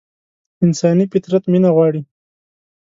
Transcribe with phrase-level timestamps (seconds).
[0.65, 2.01] انساني فطرت مينه غواړي.